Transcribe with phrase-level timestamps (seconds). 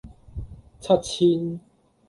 [0.81, 1.59] 七千